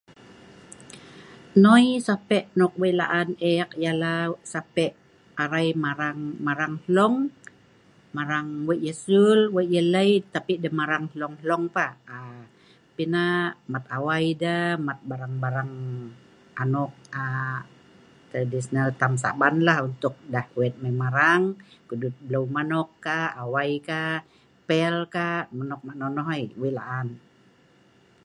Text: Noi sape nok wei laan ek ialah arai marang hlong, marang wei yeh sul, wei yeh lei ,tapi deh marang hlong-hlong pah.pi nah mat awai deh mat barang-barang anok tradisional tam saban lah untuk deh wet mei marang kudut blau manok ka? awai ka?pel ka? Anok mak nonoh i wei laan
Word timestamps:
Noi 1.63 1.83
sape 2.07 2.39
nok 2.59 2.73
wei 2.81 2.93
laan 2.99 3.27
ek 3.55 3.69
ialah 3.83 4.21
arai 5.43 5.67
marang 6.45 6.71
hlong, 6.87 7.15
marang 8.15 8.47
wei 8.67 8.77
yeh 8.85 8.97
sul, 9.05 9.39
wei 9.55 9.65
yeh 9.73 9.87
lei 9.95 10.11
,tapi 10.33 10.53
deh 10.63 10.75
marang 10.79 11.03
hlong-hlong 11.13 11.63
pah.pi 11.75 13.03
nah 13.13 13.35
mat 13.71 13.83
awai 13.97 14.25
deh 14.43 14.65
mat 14.87 14.97
barang-barang 15.09 15.71
anok 16.63 16.91
tradisional 18.31 18.89
tam 18.99 19.13
saban 19.23 19.55
lah 19.67 19.77
untuk 19.87 20.13
deh 20.33 20.45
wet 20.59 20.73
mei 20.83 20.93
marang 21.03 21.41
kudut 21.87 22.15
blau 22.27 22.43
manok 22.55 22.87
ka? 23.05 23.19
awai 23.43 23.71
ka?pel 23.89 24.95
ka? 25.15 25.27
Anok 25.61 25.81
mak 25.87 25.97
nonoh 25.99 26.27
i 26.41 26.43
wei 26.61 26.71
laan 26.79 27.07